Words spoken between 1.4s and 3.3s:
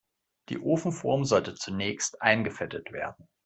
zunächst eingefettet werden.